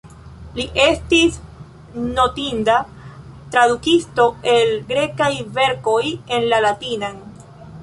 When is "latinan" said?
6.69-7.25